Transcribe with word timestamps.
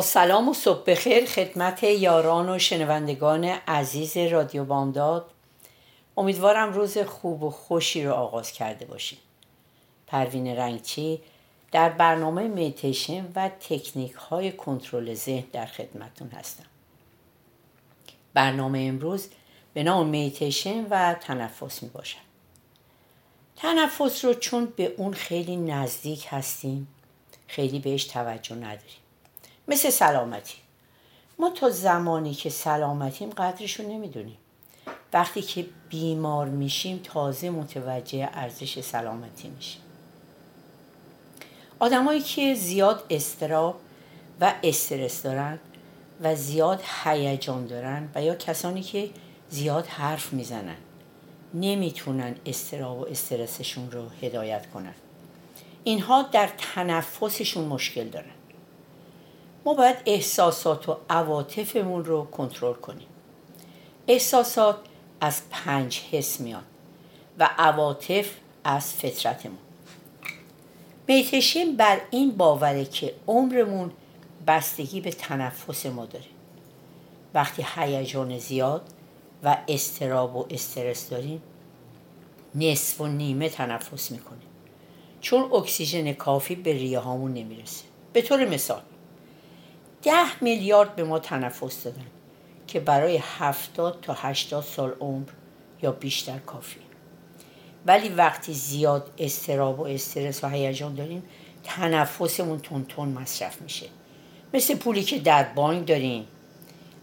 سلام 0.00 0.48
و 0.48 0.54
صبح 0.54 0.84
بخیر 0.86 1.26
خدمت 1.26 1.82
یاران 1.82 2.48
و 2.48 2.58
شنوندگان 2.58 3.44
عزیز 3.44 4.16
رادیو 4.16 4.64
بامداد. 4.64 5.30
امیدوارم 6.16 6.72
روز 6.72 6.98
خوب 6.98 7.42
و 7.42 7.50
خوشی 7.50 8.04
رو 8.04 8.12
آغاز 8.12 8.52
کرده 8.52 8.86
باشید 8.86 9.18
پروین 10.06 10.46
رنگچی 10.46 11.20
در 11.72 11.88
برنامه 11.88 12.48
میتیشن 12.48 13.32
و 13.34 13.48
تکنیک 13.48 14.12
های 14.12 14.52
کنترل 14.52 15.14
ذهن 15.14 15.44
در 15.52 15.66
خدمتون 15.66 16.28
هستم. 16.28 16.66
برنامه 18.34 18.78
امروز 18.78 19.28
به 19.74 19.82
نام 19.82 20.06
میتیشن 20.06 20.86
و 20.90 21.14
تنفس 21.14 21.82
می 21.82 21.88
باشد 21.88 22.26
تنفس 23.56 24.24
رو 24.24 24.34
چون 24.34 24.72
به 24.76 24.94
اون 24.96 25.12
خیلی 25.12 25.56
نزدیک 25.56 26.26
هستیم 26.30 26.88
خیلی 27.46 27.78
بهش 27.78 28.04
توجه 28.04 28.54
نداریم. 28.54 29.05
مثل 29.68 29.90
سلامتی. 29.90 30.56
ما 31.38 31.50
تا 31.50 31.70
زمانی 31.70 32.34
که 32.34 32.50
سلامتیم 32.50 33.30
قدرش 33.30 33.80
رو 33.80 33.88
نمی‌دونیم. 33.88 34.38
وقتی 35.12 35.42
که 35.42 35.66
بیمار 35.88 36.46
میشیم 36.46 37.00
تازه 37.04 37.50
متوجه 37.50 38.28
ارزش 38.32 38.80
سلامتی 38.80 39.48
میشیم. 39.48 39.80
آدمایی 41.78 42.20
که 42.20 42.54
زیاد 42.54 43.04
استراب 43.10 43.80
و 44.40 44.54
استرس 44.62 45.22
دارن 45.22 45.58
و 46.20 46.34
زیاد 46.34 46.82
هیجان 47.04 47.66
دارن 47.66 48.08
و 48.14 48.22
یا 48.22 48.34
کسانی 48.34 48.82
که 48.82 49.10
زیاد 49.50 49.86
حرف 49.86 50.32
می‌زنن 50.32 50.76
نمی‌تونن 51.54 52.34
استراب 52.46 52.98
و 52.98 53.06
استرسشون 53.06 53.90
رو 53.90 54.08
هدایت 54.22 54.70
کنن. 54.70 54.94
اینها 55.84 56.22
در 56.22 56.50
تنفسشون 56.58 57.64
مشکل 57.64 58.08
دارن. 58.08 58.30
ما 59.66 59.74
باید 59.74 59.96
احساسات 60.06 60.88
و 60.88 60.96
عواطفمون 61.10 62.04
رو 62.04 62.24
کنترل 62.24 62.74
کنیم. 62.74 63.08
احساسات 64.08 64.76
از 65.20 65.42
پنج 65.50 66.00
حس 66.10 66.40
میاد 66.40 66.64
و 67.38 67.50
عواطف 67.58 68.30
از 68.64 68.92
فطرتمون. 68.92 69.58
میتشیم 71.08 71.76
بر 71.76 72.00
این 72.10 72.36
باوره 72.36 72.84
که 72.84 73.14
عمرمون 73.26 73.92
بستگی 74.46 75.00
به 75.00 75.10
تنفس 75.10 75.86
ما 75.86 76.06
داره. 76.06 76.24
وقتی 77.34 77.66
هیجان 77.76 78.38
زیاد 78.38 78.82
و 79.42 79.58
استراب 79.68 80.36
و 80.36 80.46
استرس 80.50 81.08
داریم 81.08 81.42
نصف 82.54 83.00
و 83.00 83.06
نیمه 83.06 83.48
تنفس 83.48 84.10
می‌کنیم. 84.10 84.48
چون 85.20 85.52
اکسیژن 85.52 86.12
کافی 86.12 86.54
به 86.54 86.72
ریه 86.72 86.98
هامون 86.98 87.34
نمی‌رسه. 87.34 87.84
به 88.12 88.22
طور 88.22 88.48
مثال 88.48 88.82
ده 90.02 90.42
میلیارد 90.44 90.96
به 90.96 91.04
ما 91.04 91.18
تنفس 91.18 91.82
دادن 91.84 92.06
که 92.66 92.80
برای 92.80 93.20
هفتاد 93.38 93.98
تا 94.02 94.14
هشتاد 94.14 94.64
سال 94.64 94.92
عمر 95.00 95.28
یا 95.82 95.92
بیشتر 95.92 96.38
کافی. 96.38 96.80
ولی 97.86 98.08
وقتی 98.08 98.52
زیاد 98.52 99.10
استراب 99.18 99.80
و 99.80 99.86
استرس 99.86 100.44
و 100.44 100.48
هیجان 100.48 100.94
داریم 100.94 101.22
تنفسمون 101.64 102.58
تون 102.58 102.84
تون 102.84 103.08
مصرف 103.08 103.62
میشه. 103.62 103.86
مثل 104.54 104.74
پولی 104.74 105.02
که 105.02 105.18
در 105.18 105.44
بانک 105.44 105.86
داریم. 105.86 106.26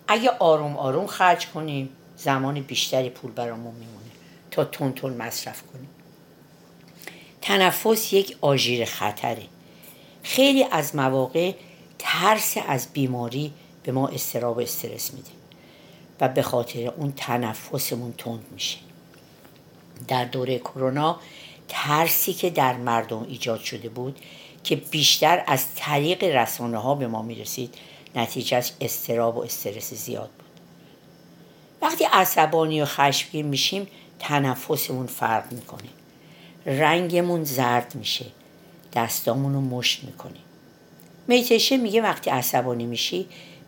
اگه 0.08 0.30
آروم 0.30 0.78
آروم 0.78 1.08
خرج 1.08 1.48
کنیم 1.48 1.90
زمان 2.18 2.62
بیشتری 2.62 3.09
پول 3.09 3.32
برامون 3.32 3.74
میمونه 3.76 4.12
تا 4.52 4.66
تون 4.66 4.94
تون 4.94 5.14
مصرف 5.14 5.62
کنیم. 5.62 5.90
تنفس 7.42 8.14
یک 8.14 8.38
آژیر 8.42 8.86
خطره. 8.86 9.44
خیلی 10.24 10.66
از 10.72 10.96
مواقع 10.96 11.53
ترس 12.06 12.58
از 12.68 12.88
بیماری 12.94 13.53
به 13.84 13.91
ما 13.91 14.08
استراب 14.08 14.58
و 14.58 14.59
استرس 14.59 15.14
میده 15.14 15.30
و 16.22 16.28
به 16.28 16.41
خاطر 16.41 16.88
اون 16.88 17.14
تنفسمون 17.18 18.14
تند 18.18 18.46
میشه. 18.52 18.78
در 20.08 20.25
دوره 20.25 20.59
کرونا 20.59 21.19
ترسی 21.68 22.34
که 22.34 22.50
در 22.50 22.78
مردم 22.78 23.24
ایجاد 23.24 23.59
شده 23.59 23.90
بود 23.90 24.19
که 24.64 24.75
بیشتر 24.75 25.44
از 25.47 25.66
طریق 25.75 26.24
رسانه 26.24 26.78
ها 26.78 26.96
به 26.96 27.08
ما 27.08 27.22
می‌رسید 27.22 27.75
نتیجهش 28.16 28.72
استراب 28.81 29.38
و 29.38 29.44
استرس 29.44 29.94
زیاد 29.94 30.30
بود. 30.30 30.47
وقتی 31.81 32.03
عصبانی 32.03 32.81
و 32.81 32.85
خشمگین 32.85 33.47
میشیم 33.47 33.88
تنفسمون 34.20 35.08
فرق 35.08 35.52
می‌کنه. 35.52 35.90
رنگمون 36.66 37.44
زرد 37.44 37.96
میشه. 37.96 38.25
دستامون 38.94 39.53
رو 39.53 39.62
مشت 39.62 40.03
می‌کنیم 40.03 40.44
میتشه 41.28 41.78
میگه 41.78 42.01
وقتی 42.01 42.29
عصبانی 42.29 42.85
میشی 42.85 43.28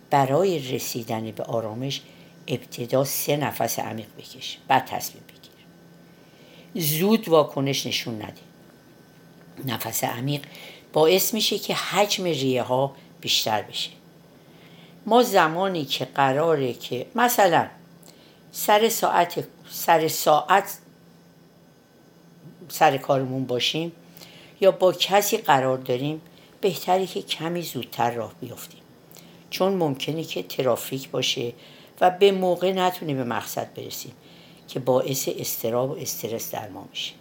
برای 0.09 0.59
رسیدن 0.59 1.31
به 1.31 1.43
آرامش 1.43 2.01
ابتدا 2.47 3.03
سه 3.03 3.37
نفس 3.37 3.79
عمیق 3.79 4.07
بکش 4.17 4.57
بعد 4.67 4.85
تصمیم 4.85 5.23
بگیر. 5.27 6.85
زود 6.87 7.29
واکنش 7.29 7.87
نشون 7.87 8.15
نده. 8.15 8.41
نفس 9.65 10.03
عمیق 10.03 10.41
باعث 10.93 11.33
میشه 11.33 11.59
که 11.59 11.75
حجم 11.75 12.23
ریه 12.23 12.63
ها 12.63 12.95
بیشتر 13.21 13.61
بشه. 13.61 13.89
ما 15.05 15.23
زمانی 15.23 15.85
که 15.85 16.05
قراره 16.05 16.73
که 16.73 17.05
مثلا 17.15 17.67
سر 18.51 18.89
ساعت 18.89 19.43
سر 19.69 20.07
ساعت 20.07 20.77
سر 22.69 22.97
کارمون 22.97 23.45
باشیم 23.45 23.91
یا 24.61 24.71
با 24.71 24.93
کسی 24.93 25.37
قرار 25.37 25.77
داریم 25.77 26.21
بهتره 26.65 27.05
که 27.05 27.21
کمی 27.21 27.61
زودتر 27.61 28.11
راه 28.11 28.33
بیفتیم. 28.41 28.79
چون 29.49 29.73
ممکنه 29.73 30.23
که 30.23 30.43
ترافیک 30.43 31.09
باشه 31.09 31.53
و 32.01 32.11
به 32.11 32.31
موقع 32.31 32.71
نتونیم 32.71 33.17
به 33.17 33.23
مقصد 33.23 33.73
برسیم 33.73 34.11
که 34.67 34.79
باعث 34.79 35.29
استراب 35.37 35.91
و 35.91 35.93
استرس 35.93 36.51
در 36.51 36.69
ما 36.69 36.87
میشه. 36.89 37.13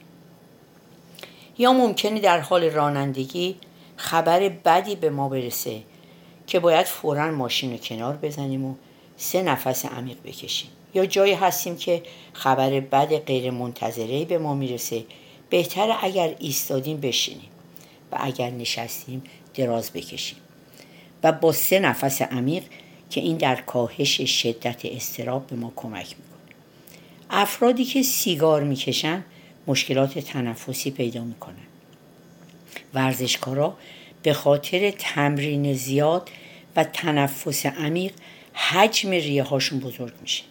یا 1.58 1.72
ممکنه 1.72 2.20
در 2.20 2.40
حال 2.40 2.64
رانندگی 2.64 3.56
خبر 3.96 4.48
بدی 4.48 4.96
به 4.96 5.10
ما 5.10 5.28
برسه 5.28 5.82
که 6.46 6.60
باید 6.60 6.86
فورا 6.86 7.30
ماشین 7.30 7.70
رو 7.72 7.76
کنار 7.76 8.16
بزنیم 8.16 8.64
و 8.64 8.74
سه 9.16 9.42
نفس 9.42 9.86
عمیق 9.86 10.16
بکشیم. 10.24 10.70
یا 10.94 11.06
جایی 11.06 11.34
هستیم 11.34 11.76
که 11.76 12.02
خبر 12.32 12.80
بد 12.80 13.16
غیر 13.16 13.50
منتظره 13.50 14.24
به 14.24 14.38
ما 14.38 14.54
می‌رسه. 14.54 15.04
بهتره 15.50 16.04
اگر 16.04 16.34
ایستادیم 16.38 17.00
بشینیم. 17.00 17.50
اگر 18.20 18.50
نشستیم 18.50 19.22
دراز 19.54 19.90
بکشیم. 19.92 20.38
و 21.22 21.32
با 21.32 21.52
سه 21.52 21.78
نفس 21.78 22.22
عمیق 22.22 22.62
که 23.10 23.20
این 23.20 23.36
در 23.36 23.56
کاهش 23.56 24.20
شدت 24.20 24.84
استراب 24.84 25.46
به 25.46 25.56
ما 25.56 25.72
کمک 25.76 26.06
می‌کنه. 26.06 26.54
افرادی 27.30 27.84
که 27.84 28.02
سیگار 28.02 28.62
می‌کشن 28.64 29.24
مشکلات 29.66 30.18
تنفسی 30.18 30.90
پیدا 30.90 31.24
می‌کنن. 31.24 31.54
ورزشکارا 32.94 33.76
به 34.22 34.32
خاطر 34.32 34.90
تمرین 34.90 35.74
زیاد 35.74 36.30
و 36.76 36.84
تنفس 36.84 37.66
عمیق 37.66 38.12
حجم 38.52 39.10
ریه 39.10 39.42
هاشون 39.42 39.80
بزرگ 39.80 40.12
میشه. 40.22 40.44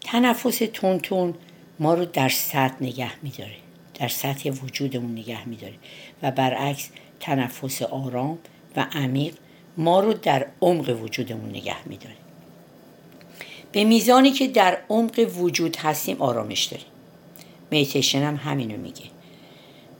تنفس 0.00 0.62
تون 0.72 1.34
ما 1.78 1.94
رو 1.94 2.04
در 2.04 2.28
سطح 2.28 2.74
نگه 2.80 3.12
میداره. 3.22 3.56
در 3.98 4.08
سطح 4.08 4.50
وجودمون 4.50 5.12
نگه 5.12 5.48
میداره 5.48 5.74
و 6.22 6.30
برعکس 6.30 6.88
تنفس 7.20 7.82
آرام 7.82 8.38
و 8.76 8.86
عمیق 8.92 9.34
ما 9.76 10.00
رو 10.00 10.12
در 10.12 10.46
عمق 10.60 11.02
وجودمون 11.02 11.50
نگه 11.50 11.88
میداره 11.88 12.16
به 13.72 13.84
میزانی 13.84 14.30
که 14.30 14.48
در 14.48 14.78
عمق 14.88 15.30
وجود 15.38 15.76
هستیم 15.76 16.22
آرامش 16.22 16.64
داریم. 16.64 16.86
میتشن 17.70 18.22
هم 18.22 18.36
همینو 18.36 18.76
میگه. 18.76 19.04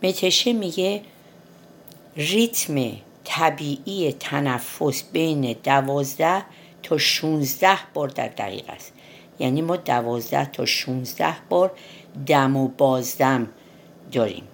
میتشن 0.02 0.52
میگه 0.52 1.00
ریتم 2.16 2.92
طبیعی 3.24 4.12
تنفس 4.12 5.02
بین 5.12 5.56
دوازده 5.64 6.44
تا 6.82 6.98
16 6.98 7.78
بار 7.94 8.08
در 8.08 8.28
دقیقه 8.28 8.72
است. 8.72 8.92
یعنی 9.38 9.62
ما 9.62 9.76
دوازده 9.76 10.44
تا 10.44 10.64
16 10.64 11.34
بار 11.48 11.72
دم 12.26 12.56
و 12.56 12.68
بازدم 12.68 13.48
داریم 14.12 14.48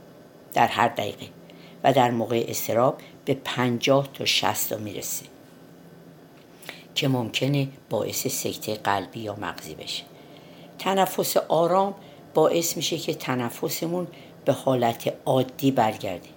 در 0.53 0.67
هر 0.67 0.89
دقیقه 0.89 1.27
و 1.85 1.93
در 1.93 2.11
موقع 2.11 2.45
استراب 2.49 2.99
به 3.25 3.35
پنجاه 3.45 4.09
تا 4.15 4.25
شست 4.25 4.71
تا 4.71 4.77
می‌رسه 4.77 5.25
که 6.95 7.09
ممکنه 7.09 7.69
باعث 7.91 8.27
سکته 8.27 8.75
قلبی 8.75 9.21
یا 9.21 9.37
مغزی 9.41 9.75
بشه. 9.75 10.03
تنفس 10.79 11.37
آرام 11.37 11.95
باعث 12.35 12.77
میشه 12.77 12.99
که 12.99 13.15
تنفسمون 13.15 14.07
به 14.45 14.53
حالت 14.53 15.15
عادی 15.25 15.71
برگرده. 15.71 16.29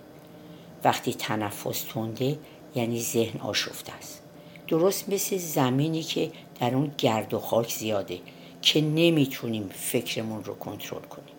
وقتی 0.84 1.14
تنفس 1.14 1.82
تنده 1.82 2.40
یعنی 2.76 3.02
ذهن 3.02 3.42
آشفته 3.42 3.94
است. 3.94 4.22
درست 4.68 5.10
مثل 5.10 5.38
زمینی 5.38 6.04
که 6.04 6.32
در 6.60 6.76
اون 6.76 6.92
گرد 6.98 7.34
و 7.34 7.40
خاک 7.40 7.74
زیاده 7.74 8.20
که 8.62 8.82
نمی‌تونیم 8.82 9.70
فکرمون 9.74 10.44
رو 10.44 10.56
کنترل 10.56 11.02
کنیم. 11.02 11.35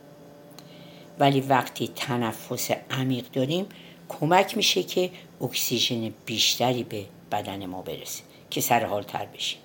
ولی 1.19 1.41
وقتی 1.41 1.89
تنفس 1.97 2.71
عمیق 2.91 3.31
داریم 3.31 3.67
کمک 4.09 4.57
میشه 4.57 4.83
که 4.83 5.11
اکسیژن 5.41 6.15
بیشتری 6.27 6.83
به 6.83 7.05
بدن 7.33 7.67
ما 7.67 7.83
برسه 7.83 8.23
که 8.51 8.61
سر 8.61 8.85
حال 8.85 9.03
تر 9.03 9.27
بشیم 9.27 9.61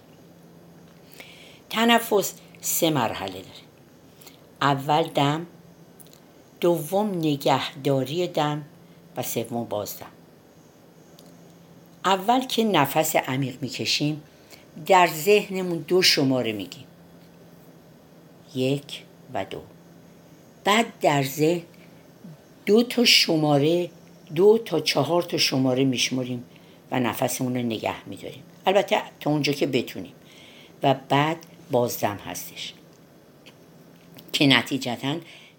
تنفس 1.69 2.33
سه 2.61 2.89
مرحله 2.89 3.31
داره. 3.31 3.61
اول 4.61 5.03
دم 5.03 5.47
دوم 6.59 7.17
نگهداری 7.17 8.27
دم 8.27 8.65
و 9.17 9.23
سوم 9.23 9.63
بازدم 9.63 10.11
اول 12.05 12.39
که 12.45 12.63
نفس 12.63 13.15
عمیق 13.15 13.61
می‌کشیم 13.61 14.23
در 14.85 15.07
ذهنمون 15.07 15.77
دو 15.77 16.01
شماره 16.01 16.51
میگیم. 16.51 16.85
یک 18.55 19.03
و 19.33 19.45
دو. 19.45 19.61
بعد 20.63 20.85
در 21.01 21.23
ذهن 21.23 21.61
دو 22.65 22.83
تا 22.83 23.05
شماره 23.05 23.89
دو 24.35 24.57
تا 24.57 24.79
چهار 24.79 25.23
تا 25.23 25.37
شماره 25.37 25.83
میشمریم 25.83 26.43
و 26.91 26.99
نفسمون 26.99 27.55
رو 27.55 27.61
نگه 27.61 28.07
میداریم. 28.07 28.43
البته 28.65 29.01
تا 29.19 29.29
اونجا 29.29 29.53
که 29.53 29.67
بتونیم. 29.67 30.13
و 30.83 30.95
بعد 31.09 31.37
بازدم 31.71 32.17
هستش. 32.17 32.73
که 34.33 34.47
نتیجتا 34.47 35.15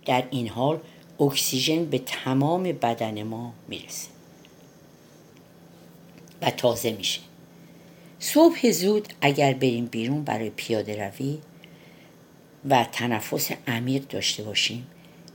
در 0.06 0.24
این 0.30 0.48
حال 0.48 0.78
اکسیژن 1.20 1.84
به 1.84 1.98
تمام 1.98 2.62
بدن 2.62 3.22
ما 3.22 3.52
می‌رسه. 3.68 4.08
و 6.42 6.50
تازه 6.50 6.92
میشه. 6.92 7.20
صبح 8.18 8.70
زود 8.70 9.08
اگر 9.20 9.52
بریم 9.52 9.86
بیرون 9.86 10.24
برای 10.24 10.50
پیاده 10.50 11.04
روی 11.04 11.38
و 12.70 12.84
تنفس 12.84 13.50
عمیق 13.66 14.06
داشته 14.08 14.42
باشیم 14.42 14.86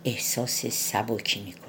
احساس 0.05 0.65
سبکی 0.65 1.39
می‌کنیم. 1.39 1.67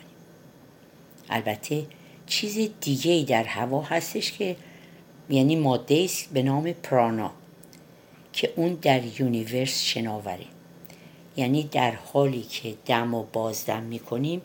البته 1.30 1.86
چیز 2.26 2.70
دیگه 2.80 3.12
ای 3.12 3.24
در 3.24 3.44
هوا 3.44 3.82
هستش 3.82 4.32
که 4.32 4.56
یعنی 5.30 5.56
ماده 5.56 6.02
است 6.04 6.32
به 6.32 6.42
نام 6.42 6.72
پرانا 6.72 7.30
که 8.32 8.52
اون 8.56 8.74
در 8.74 9.20
یونیورس 9.20 9.82
شناوره. 9.82 10.46
یعنی 11.36 11.62
در 11.62 11.90
حالی 11.90 12.42
که 12.42 12.74
دم 12.86 13.14
و 13.14 13.22
بازدم 13.32 13.82
می‌کنیم 13.82 14.42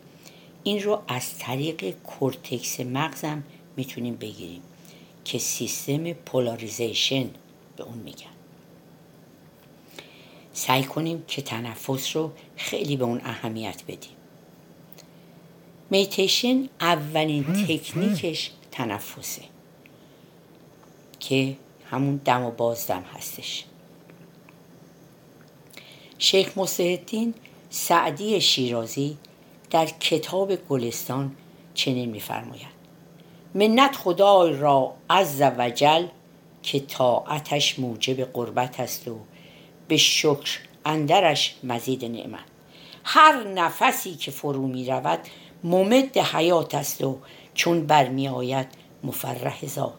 این 0.64 0.82
رو 0.82 1.02
از 1.08 1.38
طریق 1.38 1.90
کورتکس 1.90 2.80
مغزم 2.80 3.42
می‌تونیم 3.76 4.16
بگیریم 4.16 4.62
که 5.24 5.38
سیستم 5.38 6.12
polarization 6.12 7.30
به 7.76 7.84
اون 7.84 7.98
میگن. 7.98 8.26
سعی 10.56 10.84
کنیم 10.84 11.24
که 11.28 11.42
تنفس 11.42 12.16
رو 12.16 12.32
خیلی 12.56 12.96
به 12.96 13.04
اون 13.04 13.20
اهمیت 13.24 13.82
بدیم. 13.88 14.16
مدیتیشن 15.90 16.68
اولین 16.80 17.44
تکنیکش 17.44 18.50
تنفسه 18.72 19.42
که 21.20 21.56
همون 21.90 22.20
دم 22.24 22.42
و 22.42 22.50
بازدم 22.50 23.02
هستش. 23.02 23.64
شیخ 26.18 26.58
مصدین 26.58 27.34
سعدی 27.70 28.40
شیرازی 28.40 29.16
در 29.70 29.86
کتاب 29.86 30.56
گلستان 30.56 31.36
چنین 31.74 32.10
میفرماید. 32.10 32.74
منت 33.54 33.96
خدای 33.96 34.52
را 34.52 34.94
عز 35.10 35.42
وجل 35.58 36.06
که 36.62 36.80
طاعتش 36.80 37.78
موجب 37.78 38.32
قربت 38.32 38.80
است 38.80 39.08
و 39.08 39.18
به 39.88 39.96
شکر 39.96 40.58
اندرش 40.84 41.54
مزید 41.64 42.04
نعمت. 42.04 42.44
هر 43.04 43.44
نفسی 43.44 44.14
که 44.14 44.30
فرو 44.30 44.66
می 44.66 44.86
رود 44.86 45.18
ممد 45.64 46.18
حیات 46.18 46.74
است 46.74 47.04
و 47.04 47.18
چون 47.54 47.86
برمی 47.86 48.28
آید 48.28 48.66
مفرح 49.04 49.66
ذات. 49.66 49.94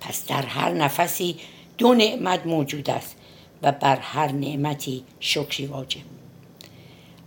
پس 0.00 0.26
در 0.26 0.42
هر 0.42 0.72
نفسی 0.72 1.36
دو 1.78 1.94
نعمت 1.94 2.46
موجود 2.46 2.90
است 2.90 3.16
و 3.62 3.72
بر 3.72 3.96
هر 3.96 4.32
نعمتی 4.32 5.04
شکری 5.20 5.66
واجب. 5.66 6.00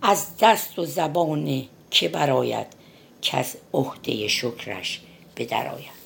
از 0.02 0.28
دست 0.40 0.80
و 0.80 0.86
زبان 0.86 1.64
که 1.92 2.10
براید 2.10 2.68
که 3.22 3.38
از 3.38 3.58
عهده 3.74 4.28
شکرش 4.28 5.02
به 5.36 5.46
درآید 5.46 6.04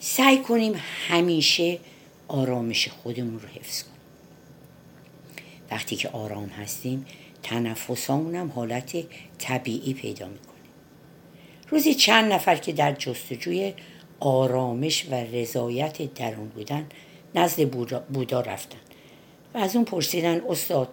سعی 0.00 0.38
کنیم 0.38 0.82
همیشه 1.08 1.78
آرامش 2.28 2.88
خودمون 2.88 3.40
رو 3.40 3.48
حفظ 3.48 3.82
کنیم. 3.82 3.89
وقتی 5.70 5.96
که 5.96 6.08
آرام 6.08 6.48
هستیم 6.48 7.06
تنفسامون 7.42 8.34
هم 8.34 8.48
حالت 8.48 8.96
طبیعی 9.38 9.94
پیدا 9.94 10.28
می‌کنه. 10.28 10.50
روزی 11.68 11.94
چند 11.94 12.32
نفر 12.32 12.56
که 12.56 12.72
در 12.72 12.92
جستجوی 12.92 13.74
آرامش 14.20 15.06
و 15.10 15.14
رضایت 15.14 16.14
درون 16.14 16.48
بودن 16.48 16.86
نزد 17.34 17.68
بودا 18.12 18.40
رفتن 18.40 18.78
و 19.54 19.58
از 19.58 19.76
اون 19.76 19.84
پرسیدن 19.84 20.40
استاد 20.48 20.88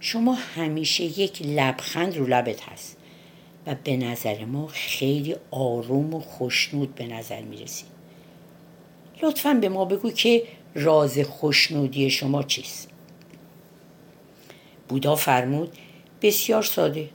شما 0.00 0.34
همیشه 0.34 1.04
یک 1.04 1.42
لبخند 1.42 2.16
رو 2.16 2.26
لبت 2.26 2.62
هست؟ 2.62 2.96
و 3.66 3.74
به 3.84 3.96
نظر 3.96 4.44
ما 4.44 4.66
خیلی 4.66 5.36
آروم 5.50 6.14
و 6.14 6.20
خوشنود 6.20 6.94
به 6.94 7.06
نظر 7.06 7.42
می‌رسی 7.42 7.84
لطفا 9.22 9.54
به 9.54 9.68
ما 9.68 9.84
بگو 9.84 10.10
که 10.10 10.42
راز 10.74 11.18
خوشنودی 11.18 12.10
شما 12.10 12.42
چیست؟ 12.42 12.88
بودا 14.88 15.14
فرمود 15.14 15.72
بسیار 16.22 16.62
ساده. 16.62 17.08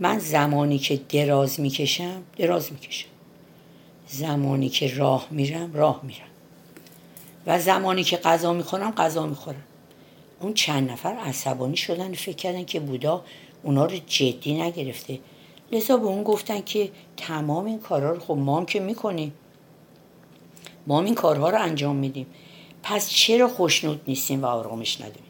من 0.00 0.18
زمانی 0.18 0.78
که 0.78 1.00
دراز 1.08 1.60
می‌کشم 1.60 2.22
دراز 2.38 2.72
می‌کشم. 2.72 3.08
زمانی 4.08 4.68
که 4.68 4.94
راه 4.94 5.26
میرم 5.30 5.74
راه 5.74 6.00
میرم. 6.02 6.28
و 7.46 7.60
زمانی 7.60 8.04
که 8.04 8.16
غذا 8.16 8.52
می‌خورم 8.52 8.90
غذا 8.90 9.26
می‌خورم. 9.26 9.62
اون 10.40 10.54
چند 10.54 10.90
نفر 10.90 11.12
عصبانی 11.12 11.76
شدن 11.76 12.12
فکر 12.12 12.36
کردن 12.36 12.64
که 12.64 12.80
بودا 12.80 13.24
اونا 13.62 13.84
رو 13.84 13.96
جدی 14.06 14.60
نگرفته. 14.62 15.18
لذا 15.72 15.96
به 15.96 16.06
اون 16.06 16.22
گفتن 16.22 16.60
که 16.60 16.90
تمام 17.16 17.64
این 17.64 17.78
کارها 17.78 18.10
رو 18.10 18.20
خب 18.20 18.34
ما 18.34 18.58
هم 18.58 18.66
که 18.66 18.80
می‌کنیم. 18.80 19.32
ما 20.86 20.98
هم 20.98 21.04
این 21.04 21.14
کارها 21.14 21.50
رو 21.50 21.62
انجام 21.62 21.96
میدیم. 21.96 22.26
پس 22.82 23.10
چرا 23.10 23.48
خوشنود 23.48 24.00
نیستیم 24.06 24.42
و 24.42 24.46
آرامش 24.46 25.00
نداریم؟ 25.00 25.25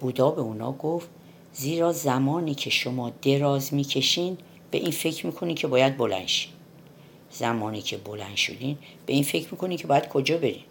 بودا 0.00 0.30
به 0.30 0.40
اونا 0.40 0.72
گفت 0.72 1.08
زیرا 1.52 1.92
زمانی 1.92 2.54
که 2.54 2.70
شما 2.70 3.12
دراز 3.22 3.74
می‌کشین 3.74 4.38
به 4.70 4.78
این 4.78 4.90
فکر 4.90 5.26
می‌کنین 5.26 5.54
که 5.54 5.66
باید 5.66 5.96
بلند 5.96 6.26
شین. 6.26 6.52
زمانی 7.30 7.82
که 7.82 7.96
بلند 7.96 8.36
شدین 8.36 8.78
به 9.06 9.12
این 9.12 9.22
فکر 9.22 9.48
می‌کنین 9.50 9.78
که 9.78 9.86
باید 9.86 10.08
کجا 10.08 10.36
برین. 10.36 10.62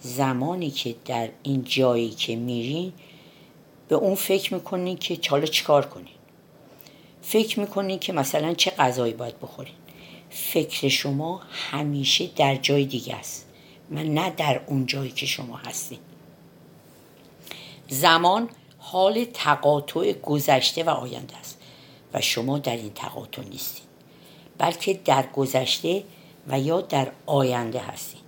زمانی 0.00 0.70
که 0.70 0.94
در 1.04 1.28
این 1.42 1.64
جایی 1.64 2.10
که 2.10 2.36
میرین 2.36 2.92
به 3.88 3.96
اون 3.96 4.14
فکر 4.14 4.54
می‌کنین 4.54 4.96
که 4.96 5.16
چالا 5.16 5.46
چیکار 5.46 5.86
کنین. 5.86 6.14
فکر 7.22 7.60
می‌کنین 7.60 7.98
که 7.98 8.12
مثلا 8.12 8.54
چه 8.54 8.70
غذایی 8.70 9.12
باید 9.12 9.40
بخورین. 9.40 9.74
فکر 10.30 10.88
شما 10.88 11.42
همیشه 11.50 12.30
در 12.36 12.56
جای 12.56 12.84
دیگه 12.84 13.14
است. 13.14 13.46
من 13.90 14.14
نه 14.14 14.30
در 14.30 14.60
اون 14.66 14.86
جایی 14.86 15.10
که 15.10 15.26
شما 15.26 15.56
هستین. 15.56 15.98
زمان 17.90 18.48
حال 18.78 19.24
تقاطع 19.24 20.12
گذشته 20.12 20.84
و 20.84 20.90
آینده 20.90 21.36
است 21.36 21.58
و 22.14 22.20
شما 22.20 22.58
در 22.58 22.76
این 22.76 22.92
تقاطع 22.94 23.42
نیستید 23.42 23.84
بلکه 24.58 25.00
در 25.04 25.26
گذشته 25.26 26.04
و 26.48 26.60
یا 26.60 26.80
در 26.80 27.12
آینده 27.26 27.78
هستید 27.78 28.20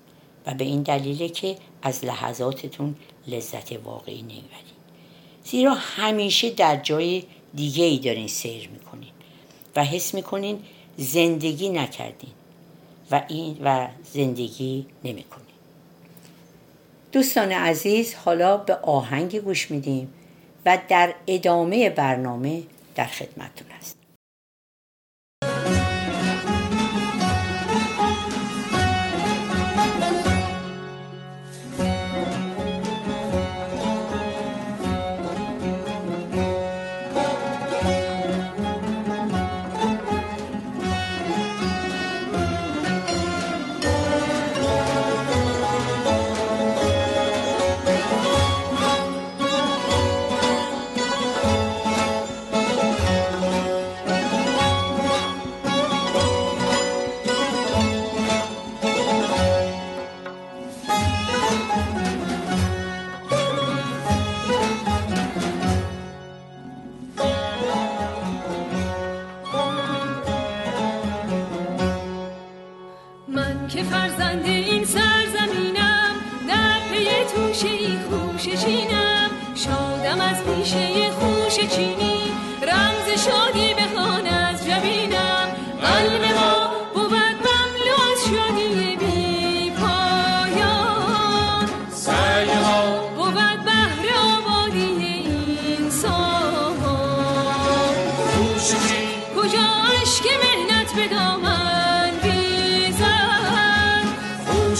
و 0.46 0.54
به 0.54 0.64
این 0.64 0.82
دلیله 0.82 1.28
که 1.28 1.56
از 1.82 2.04
لحظاتتون 2.04 2.96
لذت 3.26 3.72
واقعی 3.72 4.22
نمی‌برید. 4.22 4.72
زیرا 5.44 5.74
همیشه 5.74 6.50
در 6.50 6.76
جای 6.76 7.24
دیگه 7.54 7.84
ای 7.84 7.98
دارین 7.98 8.28
سیر 8.28 8.68
می‌کنین 8.68 9.10
و 9.76 9.84
حس 9.84 10.14
می‌کنین 10.14 10.62
زندگی 10.96 11.68
نکردین 11.68 12.32
و 13.10 13.22
این 13.28 13.58
و 13.64 13.88
زندگی 14.12 14.86
نمی‌کنین. 15.04 15.51
دوستان 17.12 17.52
عزیز 17.52 18.14
حالا 18.14 18.56
به 18.56 18.74
آهنگ 18.74 19.36
گوش 19.36 19.70
میدیم 19.70 20.12
و 20.66 20.78
در 20.88 21.14
ادامه 21.26 21.90
برنامه 21.90 22.62
در 22.94 23.06
خدمتتون 23.06 23.68
هست 23.78 24.01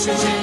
کوششی 0.03 0.17
کجا 0.17 0.42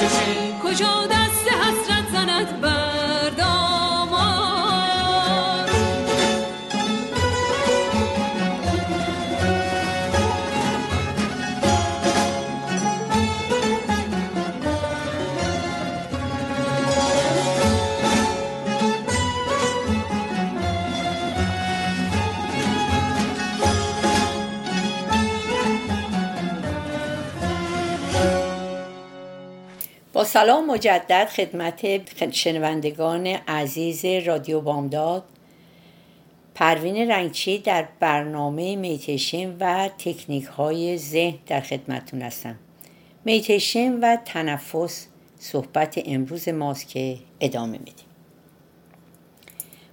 کوششی 0.00 0.54
کجا 0.64 1.06
دست 1.10 1.15
حسرت 1.15 1.15
سلام 30.36 30.66
مجدد 30.66 31.28
خدمت 31.28 32.30
شنوندگان 32.32 33.26
عزیز 33.26 34.04
رادیو 34.04 34.60
بامداد. 34.60 35.24
پروین 36.54 37.10
رنگچی 37.10 37.58
در 37.58 37.88
برنامه 38.00 38.76
میتیشن 38.76 39.56
و 39.60 39.88
تکنیک 39.98 40.44
های 40.44 40.98
ذهن 40.98 41.38
در 41.46 41.60
خدمتتون 41.60 42.22
هستم. 42.22 42.58
میتیشن 43.24 44.00
و 44.00 44.16
تنفس 44.24 45.06
صحبت 45.38 46.00
امروز 46.06 46.48
ماست 46.48 46.88
که 46.88 47.18
ادامه 47.40 47.78
میدیم. 47.78 48.06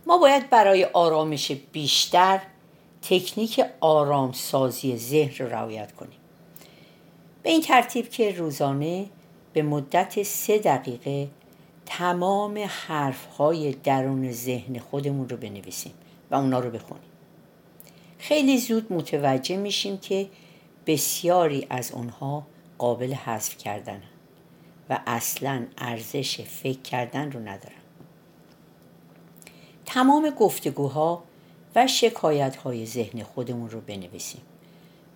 ما 0.08 0.18
باید 0.18 0.50
برای 0.50 0.84
آرامش 0.86 1.52
بیشتر 1.52 2.40
تکنیک 3.02 3.66
آرامسازی 3.80 4.98
ذهن 4.98 5.32
رو 5.40 5.50
رعایت 5.50 5.92
کنیم. 5.92 6.20
به 7.44 7.50
این 7.50 7.62
ترتیب 7.62 8.10
که 8.10 8.32
روزانه 8.32 9.06
به 9.53 9.62
مدت 9.62 10.24
سه 10.24 10.57
دقیقه 10.57 11.29
تمام 11.86 12.60
حرفهای 12.67 13.72
درون 13.72 14.31
ذهن 14.31 14.79
خودمون 14.79 15.29
رو 15.29 15.38
بنویسیم 15.38 15.93
و 16.31 16.36
اونا 16.36 16.60
رو 16.60 16.69
بخونیم. 16.69 17.03
خیلی 18.19 18.57
زود 18.57 18.93
متوجه 18.93 19.57
میشیم 19.57 19.98
که 19.98 20.29
بسیاری 20.88 21.67
از 21.69 21.91
اونها 21.91 22.43
قابل 22.77 23.13
حذف 23.13 23.57
کردن 23.57 24.01
و 24.89 25.00
اصلا 25.07 25.65
ارزش 25.77 26.41
فکر 26.41 26.81
کردن 26.81 27.31
رو 27.31 27.39
ندارن. 27.39 27.83
تمام 29.86 30.29
گفتگوها 30.29 31.24
و 31.75 31.88
شکایت 31.88 32.55
های 32.55 32.86
ذهن 32.86 33.24
خودمون 33.24 33.69
رو 33.69 33.81
بنویسیم 33.81 34.41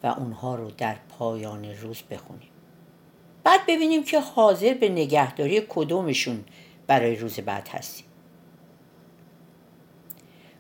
و 0.04 0.08
اونها 0.08 0.56
رو 0.56 0.72
در 0.72 0.96
پایان 1.10 1.66
روز 1.66 2.02
بخونیم. 2.02 2.50
بعد 3.48 3.62
ببینیم 3.68 4.04
که 4.04 4.20
حاضر 4.20 4.74
به 4.74 4.90
نگهداری 4.90 5.62
کدومشون 5.70 6.46
برای 6.88 7.16
روز 7.16 7.40
بعد 7.40 7.68
هستیم. 7.68 8.06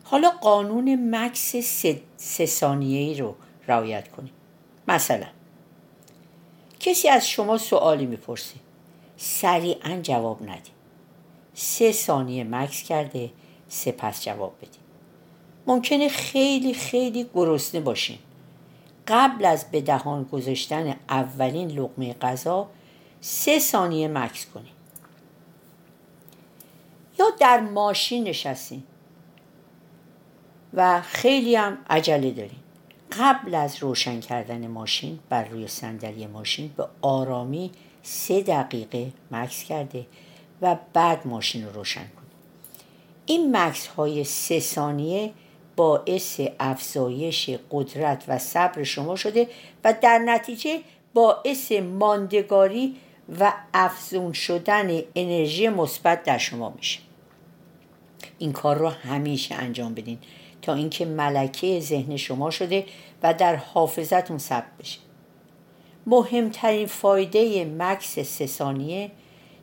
حالا 0.03 0.29
قانون 0.29 1.15
مکس 1.15 1.55
سه, 1.55 2.01
سه 2.17 2.45
ثانیه‌ای 2.45 3.15
رو 3.15 3.35
رعایت 3.67 4.07
کنیم. 4.11 4.33
مثلا 4.87 5.25
کسی 6.79 7.09
از 7.09 7.29
شما 7.29 7.57
سوالی 7.57 8.05
می‌پرسه. 8.05 8.55
سریعا 9.17 9.99
جواب 10.01 10.43
ندید 10.43 10.73
سه 11.53 11.91
ثانیه 11.91 12.43
مکس 12.43 12.83
کرده 12.83 13.29
سپس 13.67 14.25
جواب 14.25 14.57
بدید 14.57 14.87
ممکنه 15.67 16.09
خیلی 16.09 16.73
خیلی 16.73 17.29
گرسنه 17.35 17.81
باشین. 17.81 18.17
قبل 19.07 19.45
از 19.45 19.71
به 19.71 19.81
دهان 19.81 20.23
گذاشتن 20.23 20.95
اولین 21.09 21.71
لقمه 21.71 22.13
غذا 22.13 22.69
سه 23.21 23.59
ثانیه 23.59 24.07
مکس 24.07 24.45
کنید 24.45 24.77
یا 27.19 27.25
در 27.39 27.59
ماشین 27.59 28.23
نشستین 28.23 28.83
و 30.73 31.01
خیلی 31.01 31.55
هم 31.55 31.77
عجله 31.89 32.31
دارین 32.31 32.59
قبل 33.19 33.55
از 33.55 33.83
روشن 33.83 34.19
کردن 34.19 34.67
ماشین 34.67 35.19
بر 35.29 35.43
روی 35.43 35.67
صندلی 35.67 36.27
ماشین 36.27 36.73
به 36.77 36.87
آرامی 37.01 37.71
سه 38.03 38.41
دقیقه 38.41 39.11
مکس 39.31 39.63
کرده 39.63 40.05
و 40.61 40.75
بعد 40.93 41.27
ماشین 41.27 41.65
رو 41.65 41.71
روشن 41.71 42.01
کنید 42.01 42.31
این 43.25 43.57
مکس 43.57 43.87
های 43.87 44.23
سه 44.23 44.59
ثانیه 44.59 45.33
باعث 45.75 46.41
افزایش 46.59 47.49
قدرت 47.71 48.23
و 48.27 48.39
صبر 48.39 48.83
شما 48.83 49.15
شده 49.15 49.47
و 49.83 49.93
در 50.01 50.17
نتیجه 50.17 50.79
باعث 51.13 51.71
ماندگاری 51.71 52.95
و 53.39 53.53
افزون 53.73 54.33
شدن 54.33 55.01
انرژی 55.15 55.69
مثبت 55.69 56.23
در 56.23 56.37
شما 56.37 56.69
میشه. 56.69 56.99
این 58.39 58.51
کار 58.51 58.77
رو 58.77 58.89
همیشه 58.89 59.55
انجام 59.55 59.93
بدین 59.93 60.17
تا 60.61 60.73
اینکه 60.73 61.05
ملکه 61.05 61.79
ذهن 61.79 62.17
شما 62.17 62.51
شده 62.51 62.85
و 63.23 63.33
در 63.33 63.55
حافظتون 63.55 64.37
ثبت 64.37 64.77
بشه. 64.79 64.99
مهمترین 66.07 66.87
فایده 66.87 67.65
مکس 67.65 68.19
سه 68.19 68.45
ثانیه 68.45 69.11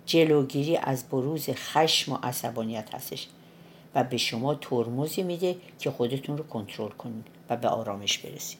جلوگیری 0.06 0.76
از 0.76 1.08
بروز 1.08 1.50
خشم 1.50 2.12
و 2.12 2.18
عصبانیت 2.22 2.94
هستش 2.94 3.28
و 3.94 4.04
به 4.04 4.16
شما 4.16 4.54
ترمزی 4.54 5.22
میده 5.22 5.56
که 5.78 5.90
خودتون 5.90 6.38
رو 6.38 6.44
کنترل 6.44 6.90
کنید 6.90 7.26
و 7.50 7.56
به 7.56 7.68
آرامش 7.68 8.18
برسید 8.18 8.58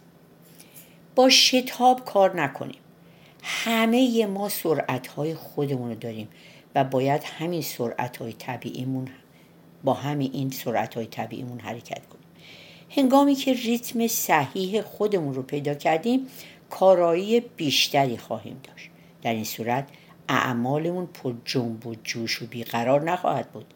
با 1.15 1.29
شتاب 1.29 2.05
کار 2.05 2.43
نکنیم 2.43 2.81
همه 3.47 4.27
ما 4.27 4.49
سرعت 4.49 5.07
های 5.07 5.35
خودمون 5.35 5.89
رو 5.89 5.95
داریم 5.95 6.29
و 6.75 6.85
باید 6.85 7.23
همین 7.25 7.63
سرعت 7.63 8.17
های 8.17 8.33
طبیعیمون 8.33 9.09
با 9.85 9.95
همین 9.95 10.31
این 10.33 10.51
سرعت 10.51 10.95
های 10.95 11.07
طبیعیمون 11.07 11.61
حرکت 11.61 12.07
کنیم. 12.07 12.25
هنگامی 12.91 13.35
که 13.35 13.53
ریتم 13.53 14.07
صحیح 14.07 14.83
خودمون 14.83 15.35
رو 15.35 15.43
پیدا 15.43 15.75
کردیم 15.75 16.27
کارایی 16.71 17.41
بیشتری 17.41 18.17
خواهیم 18.17 18.61
داشت. 18.65 18.91
در 19.23 19.33
این 19.35 19.45
صورت 19.45 19.89
اعمالمون 20.29 21.07
پر 21.07 21.35
جنب 21.45 21.87
و 21.87 21.95
جوش 22.05 22.43
و 22.43 22.47
بیقرار 22.47 23.03
نخواهد 23.03 23.51
بود 23.53 23.75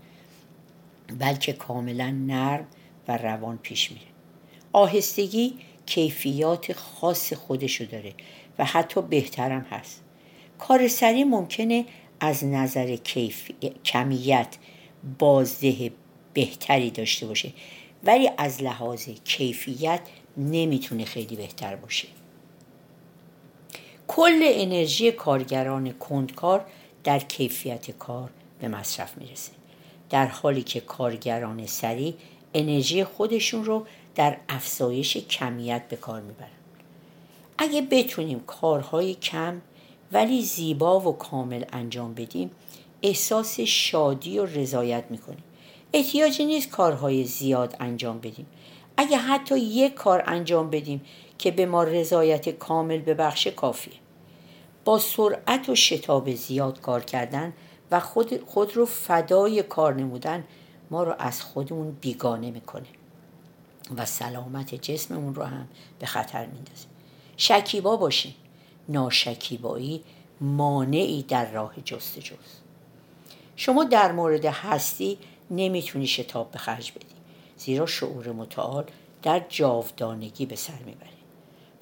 بلکه 1.19 1.53
کاملا 1.53 2.11
نرم 2.11 2.67
و 3.09 3.17
روان 3.17 3.59
پیش 3.59 3.91
میره. 3.93 4.05
آهستگی 4.73 5.55
کیفیات 5.87 6.73
خاص 6.73 7.33
خودشو 7.33 7.85
داره. 7.85 8.15
و 8.59 8.65
حتی 8.65 9.03
بهترم 9.03 9.67
هست. 9.71 10.03
کار 10.59 10.89
سری 10.89 11.25
ممکنه 11.25 11.85
از 12.21 12.45
نظر 12.45 12.97
کیف... 12.97 13.51
کمیت 13.85 14.57
بازده 15.19 15.93
بهتری 16.35 16.91
داشته 16.91 17.27
باشه 17.27 17.53
ولی 18.05 18.31
از 18.39 18.63
لحاظ 18.63 19.09
کیفیت 19.25 20.01
نمی‌تونه 20.37 21.05
خیلی 21.05 21.37
بهتر 21.37 21.77
باشه. 21.77 22.09
کل 24.09 24.41
انرژی 24.43 25.13
کارگران 25.13 25.93
کندکار 25.93 26.67
در 27.05 27.19
کیفیت 27.19 27.91
کار 27.91 28.31
به 28.61 28.69
مصرف 28.69 29.19
می‌رسه. 29.19 29.53
در 30.11 30.27
حالی 30.27 30.63
که 30.63 30.81
کارگران 30.81 31.67
سریع 31.67 32.15
انرژی 32.55 33.05
خودشون 33.05 33.65
رو 33.65 33.87
در 34.15 34.37
افزایش 34.49 35.17
کمیت 35.17 35.89
به 35.89 35.97
کار 35.97 36.21
می‌برن. 36.21 36.58
اگه 37.59 37.83
بتونیم 37.83 38.41
کارهای 38.41 39.15
کم 39.15 39.61
ولی 40.13 40.43
زیبا 40.43 41.01
و 41.01 41.17
کامل 41.17 41.65
انجام 41.73 42.15
بدیم 42.15 42.51
احساس 43.03 43.61
شادی 43.61 44.39
و 44.39 44.45
رضایت 44.45 45.05
می‌کنیم. 45.11 45.45
احتیاجی 45.93 46.45
نیست 46.45 46.71
کارهای 46.71 47.25
زیاد 47.25 47.77
انجام 47.81 48.19
بدیم. 48.19 48.47
اگه 48.97 49.17
حتی 49.17 49.59
یک 49.59 49.95
کار 49.95 50.23
انجام 50.27 50.71
بدیم 50.71 51.05
که 51.39 51.51
به 51.51 51.67
ما 51.67 51.83
رضایت 51.83 52.49
کامل 52.49 52.99
ببخشه 52.99 53.51
کافیه. 53.51 53.95
با 54.85 54.99
سرعت 54.99 55.69
و 55.69 55.75
شتاب 55.75 56.35
زیاد 56.35 56.81
کار 56.81 57.05
کردن 57.05 57.53
و 57.91 58.01
خود, 58.01 58.45
خود 58.45 58.77
رو 58.77 58.87
فدای 58.87 59.63
کار 59.63 59.95
نمودن 59.95 60.45
ما 60.91 61.03
رو 61.03 61.15
از 61.19 61.43
خودمون 61.43 61.97
بیگانه 62.01 62.51
می‌کنه 62.51 62.87
و 63.97 64.05
سلامت 64.05 64.75
جسممون 64.75 65.35
رو 65.35 65.43
هم 65.43 65.69
به 65.99 66.07
خطر 66.07 66.47
میندازه. 66.47 66.98
شکیبا 67.41 67.97
باشیم. 67.97 68.35
ناشکیبایی 68.89 70.05
مانعی 70.41 71.23
در 71.23 71.51
راه 71.51 71.75
جستجوست. 71.85 72.63
شما 73.57 73.85
در 73.85 74.13
مورد 74.13 74.45
هستی 74.45 75.19
نمی‌تونی 75.51 76.07
شتاب 76.07 76.51
به 76.51 76.59
خرج 76.59 76.93
بدی. 76.93 77.07
زیرا 77.57 77.87
شعور 77.87 78.33
متعال 78.33 78.85
در 79.23 79.43
جاودانگی 79.49 80.47
به 80.47 80.57
سر 80.57 80.79
می‌بره. 80.87 81.09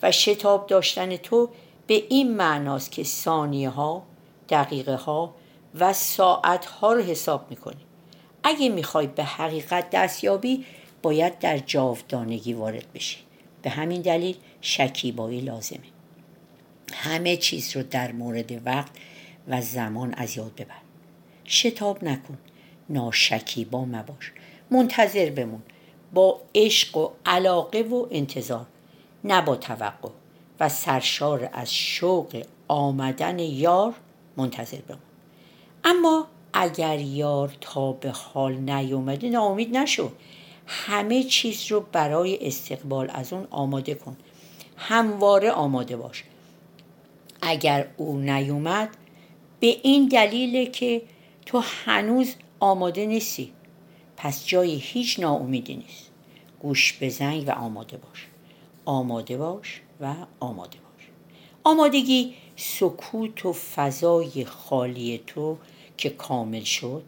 و 0.03 0.13
شتاب 0.13 0.67
داشتن 0.67 1.17
تو 1.17 1.49
به 1.87 1.95
این 2.09 2.37
معناست 2.37 2.93
که 2.93 3.05
ثانیه 3.05 3.71
ها 3.71 4.03
دقیقه 4.49 4.95
ها 4.95 5.35
و 5.75 5.93
ساعت 5.93 6.65
ها 6.65 6.93
رو 6.93 7.03
حساب 7.03 7.47
می‌کنی. 7.51 7.85
اگه 8.43 8.69
می‌خوای 8.69 9.07
به 9.07 9.25
حقیقت 9.25 9.91
دستیابی 9.91 10.65
باید 11.03 11.39
در 11.39 11.59
جاودانگی 11.59 12.53
وارد 12.53 12.93
بشی. 12.93 13.26
به 13.67 13.73
همین 13.73 14.03
دلیل 14.03 14.37
شکیبایی 14.61 15.41
لازمه. 15.41 15.81
همه 16.93 17.37
چیز 17.37 17.77
رو 17.77 17.83
در 17.83 18.13
مورد 18.13 18.67
وقت 18.67 18.93
و 19.49 19.61
زمان 19.61 20.15
از 20.15 20.37
یاد 20.37 20.55
ببر. 20.55 20.75
شتاب 21.45 22.05
نکن. 22.05 22.39
ناشکیبا 22.89 23.85
مباش. 23.85 24.33
منتظر 24.71 25.31
بمون. 25.31 25.63
با 26.15 26.41
عشق 26.55 26.97
و 26.97 27.11
علاقه 27.27 27.83
و 27.83 28.07
انتظار. 28.11 28.67
نه 29.25 29.43
با 29.43 29.57
توقع 29.57 30.11
و 30.61 30.69
سرشار 30.69 31.51
از 31.53 31.75
شوق 31.75 32.43
آمدن 32.69 33.39
یار 33.39 33.95
منتظر 34.37 34.81
بمون. 34.81 35.03
اما 35.85 36.27
اگر 36.53 36.99
یار 36.99 37.57
تا 37.61 37.93
به 37.93 38.11
حال 38.11 38.55
نیومده 38.55 39.29
ناامید 39.31 39.77
نشو. 39.77 40.13
همه 40.67 41.23
چیز 41.23 41.73
رو 41.73 41.87
برای 41.93 42.47
استقبال 42.47 43.11
از 43.15 43.33
اون 43.33 43.47
آماده 43.51 43.95
کن. 43.95 44.17
همواره 44.77 45.51
آماده 45.51 45.97
باش. 45.97 46.25
اگر 47.43 47.89
او 47.97 48.19
نیومد 48.19 48.89
به 49.61 49.67
این 49.83 50.09
دلیل 50.09 50.71
که 50.71 51.03
تو 51.47 51.63
هنوز 51.85 52.35
آماده 52.61 53.07
نیستی. 53.07 53.53
پس 54.17 54.47
جای 54.47 54.75
هیچ 54.75 55.21
ناامیدی 55.21 55.77
نیست. 55.77 56.11
گوش 56.61 56.99
بزنگ 57.01 57.49
و 57.49 57.51
آماده 57.51 57.97
باش. 57.97 58.27
آماده 58.85 59.37
باش 59.37 59.81
و 60.01 60.15
آماده 60.41 60.79
باش. 60.79 61.09
آمادگی 61.65 62.35
سکوت 62.57 63.47
و 63.47 63.53
فضای 63.53 64.45
خالی 64.45 65.21
تو 65.27 65.57
که 65.97 66.11
کامل 66.11 66.65
شد 66.65 67.03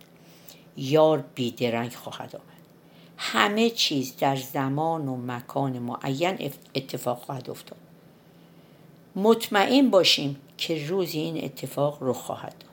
یار 0.77 1.25
بیدرنگ 1.35 1.93
خواهد 1.93 2.37
آمد. 2.37 2.58
همه 3.19 3.71
چیز 3.71 4.17
در 4.17 4.37
زمان 4.37 5.09
و 5.09 5.17
مکان 5.17 5.79
معین 5.79 6.53
اتفاق 6.75 7.19
خواهد 7.19 7.51
افتاد. 7.51 7.79
مطمئن 9.17 9.91
باشیم 9.91 10.37
که 10.59 10.87
روزی 10.87 11.19
این 11.19 11.45
اتفاق 11.45 11.99
رخ 12.01 12.17
خواهد 12.17 12.55
داد. 12.59 12.71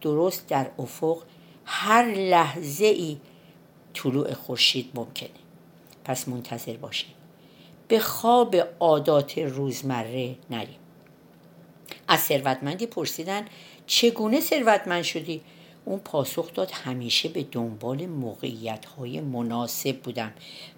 درست 0.00 0.46
در 0.46 0.70
افق 0.78 1.22
هر 1.64 2.04
لحظه 2.04 2.84
ای 2.84 3.18
طلوع 3.94 4.34
خورشید 4.34 4.90
ممکنه. 4.94 5.30
پس 6.04 6.28
منتظر 6.28 6.76
باشیم. 6.76 7.14
به 7.88 7.98
خواب 7.98 8.56
عادات 8.80 9.38
روزمره 9.38 10.36
نریم. 10.50 10.78
از 12.08 12.20
ثروتمندی 12.20 12.86
پرسیدن 12.86 13.46
چگونه 13.86 14.40
ثروتمند 14.40 15.02
شدی؟ 15.02 15.40
اون 15.88 15.98
پاسخ 15.98 16.54
داد 16.54 16.70
همیشه 16.70 17.28
به 17.28 17.42
دنبال 17.42 18.06
موقعیت 18.06 18.84
های 18.84 19.20
مناسب 19.20 19.96
بودم 19.96 20.32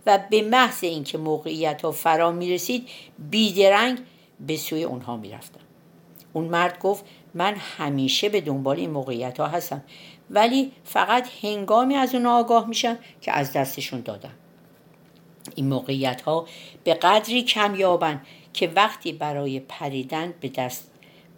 و 0.06 0.18
به 0.30 0.42
محض 0.42 0.84
اینکه 0.84 1.18
موقعیت 1.18 1.82
ها 1.82 1.92
فرا 1.92 2.32
می 2.32 2.52
رسید 2.52 2.88
بیدرنگ 3.18 3.98
به 4.40 4.56
سوی 4.56 4.84
اونها 4.84 5.16
می 5.16 5.30
رفتم. 5.30 5.60
اون 6.32 6.44
مرد 6.44 6.78
گفت 6.78 7.04
من 7.34 7.54
همیشه 7.54 8.28
به 8.28 8.40
دنبال 8.40 8.76
این 8.76 8.90
موقعیت 8.90 9.40
ها 9.40 9.46
هستم 9.46 9.82
ولی 10.30 10.72
فقط 10.84 11.28
هنگامی 11.42 11.94
از 11.94 12.14
اون 12.14 12.26
آگاه 12.26 12.68
میشم 12.68 12.98
که 13.20 13.32
از 13.32 13.52
دستشون 13.52 14.00
دادم 14.00 14.34
این 15.54 15.66
موقعیت 15.66 16.20
ها 16.22 16.46
به 16.84 16.94
قدری 16.94 17.42
کمیابن 17.42 18.20
که 18.52 18.72
وقتی 18.76 19.12
برای 19.12 19.60
پریدن 19.60 20.34
به 20.40 20.48
دست, 20.48 20.90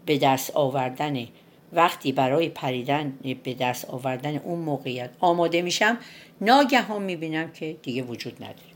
به 0.06 0.18
دست 0.18 0.50
آوردن 0.50 1.26
وقتی 1.72 2.12
برای 2.12 2.48
پریدن 2.48 3.18
به 3.42 3.54
دست 3.54 3.84
آوردن 3.84 4.36
اون 4.36 4.58
موقعیت 4.58 5.10
آماده 5.20 5.62
میشم 5.62 5.98
ناگهان 6.40 7.02
می‌بینم 7.02 7.50
که 7.50 7.76
دیگه 7.82 8.02
وجود 8.02 8.34
نداره. 8.36 8.72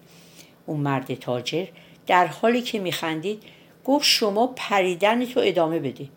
اون 0.67 0.81
مرد 0.81 1.15
تاجر 1.15 1.67
در 2.07 2.27
حالی 2.27 2.63
که 2.63 2.79
میخندید 2.79 3.43
گفت 3.85 4.05
شما 4.05 4.53
پریدن 4.57 5.25
تو 5.25 5.41
ادامه 5.45 5.79
بده. 5.79 6.09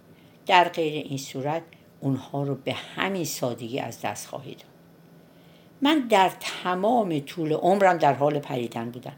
در 0.46 0.70
غیر 0.70 1.06
این 1.06 1.18
صورت 1.18 1.62
اونها 2.00 2.44
رو 2.44 2.56
به 2.56 2.74
همین 2.74 3.26
سادگی 3.26 3.80
از 3.80 4.02
دست 4.02 4.28
خواهید 4.28 4.64
من 5.82 6.00
در 6.00 6.32
تمام 6.40 7.20
طول 7.20 7.54
عمرم 7.54 7.98
در 7.98 8.14
حال 8.14 8.40
پریدن 8.40 8.90
بودم. 8.90 9.14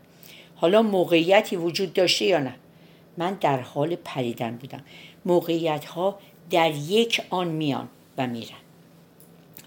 حالا 0.56 0.82
موقعیتی 0.82 1.56
وجود 1.56 1.94
داشته 1.94 2.26
یا 2.26 2.40
نه؟ 2.40 2.56
من 3.18 3.34
در 3.34 3.60
حال 3.60 3.96
پریدن 3.96 4.58
بودم. 4.58 4.84
موقعیت 5.26 5.86
ها 5.86 6.20
در 6.52 6.72
یک 6.72 7.22
آن 7.30 7.48
میان 7.48 7.90
و 8.18 8.28
میرن. 8.28 8.56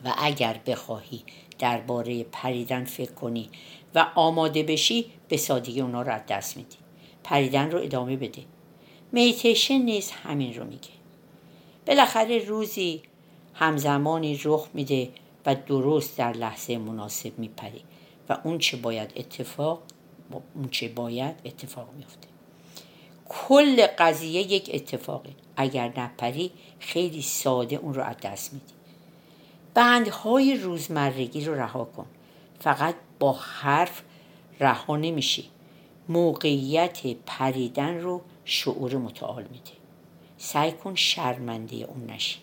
و 0.05 0.15
اگر 0.19 0.61
بخواهی 0.67 1.23
درباره 1.59 2.25
پریدن 2.25 2.85
فکر 2.85 3.13
کنی 3.13 3.51
و 3.95 4.07
آماده 4.15 4.63
بشی 4.63 5.07
به 5.29 5.37
سادگی 5.37 5.81
اونا 5.81 6.03
رو 6.03 6.13
از 6.13 6.23
دست 6.29 6.57
میدی. 6.57 6.77
پریدن 7.25 7.71
رو 7.71 7.79
ادامه 7.79 8.17
بده. 8.17 8.43
میتیشن 9.13 9.79
نیز 9.79 10.11
همین 10.11 10.55
رو 10.55 10.65
میگه. 10.65 10.89
بالاخره 11.87 12.39
روزی 12.39 13.03
همزمانی 13.55 14.41
رخ 14.45 14.69
میده 14.75 15.09
و 15.47 15.55
درست 15.55 16.19
در 16.19 16.33
لحظه 16.33 16.79
مناسب 16.79 17.39
میپری 17.39 17.81
و 18.29 18.39
اون 18.45 18.59
چه 18.59 18.77
باید 18.77 19.13
اتفاق 19.17 19.83
اون 20.55 20.69
چه 20.69 20.89
باید 20.89 21.37
اتفاق 21.45 21.89
میفته 21.97 22.34
کل 23.35 23.87
قضیه 23.87 24.53
یک 24.53 24.71
اتفاقه. 24.75 25.31
اگر 25.57 25.93
نپری 25.97 26.51
خیلی 26.79 27.23
ساده 27.23 27.77
اون 27.77 27.95
رو 27.95 28.03
از 28.03 28.17
دست 28.23 28.53
میدی. 28.53 28.75
بندهای 29.75 30.57
روزمرگی 30.57 31.45
رو 31.45 31.55
رها 31.55 31.85
کن. 31.85 32.07
فقط 32.61 32.95
با 33.19 33.33
حرف 33.33 34.03
رها 34.61 34.97
نمیشی. 34.97 35.45
موقعیت 36.09 37.01
پریدن 37.27 38.01
رو 38.01 38.21
شعور 38.45 38.97
متعال 38.97 39.43
میده. 39.43 39.71
سعی 40.39 40.73
کن 40.73 40.95
شرمنده 40.95 41.77
اون 41.77 42.07
نشی. 42.07 42.39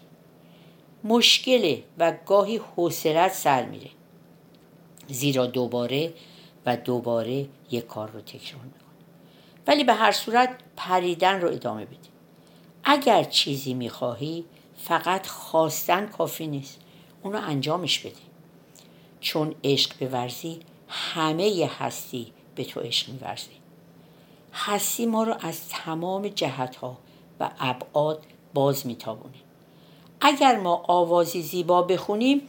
مشکله 1.04 1.84
و 1.98 2.14
گاهی 2.26 2.58
حوصلت 2.58 3.34
سر 3.34 3.66
میره. 3.66 3.90
زیرا 5.08 5.46
دوباره 5.46 6.14
و 6.66 6.78
دوباره 6.78 7.48
یک 7.72 7.88
کار 7.88 8.10
رو 8.10 8.22
تکرار 8.22 8.64
میکن 8.64 8.81
ولی 9.72 9.84
به 9.84 9.94
هر 9.94 10.12
صورت 10.12 10.50
پریدن 10.78 11.42
رو 11.42 11.48
ادامه 11.48 11.86
بده 11.86 11.98
اگر 12.84 13.24
چیزی 13.24 13.74
می‌خواهی 13.74 14.46
فقط 14.78 15.28
خواستن 15.28 16.08
کافی 16.08 16.48
نیست. 16.48 16.80
اونو 17.24 17.42
انجامش 17.42 18.00
بده 18.00 18.16
چون 19.20 19.56
عشق 19.64 20.00
بورزی 20.00 20.60
همه 20.88 21.70
هستی 21.80 22.34
به 22.56 22.64
تو 22.64 22.80
عشق 22.80 23.10
میورزی. 23.10 23.50
هستی 24.54 25.06
ما 25.06 25.24
رو 25.24 25.36
از 25.42 25.70
تمام 25.70 26.28
جهت 26.28 26.76
ها 26.76 26.98
و 27.40 27.50
ابعاد 27.60 28.26
باز 28.54 28.88
میتابونه. 28.88 29.38
اگر 30.22 30.58
ما 30.60 30.84
آوازی 30.88 31.42
زیبا 31.42 31.82
بخونیم 31.82 32.42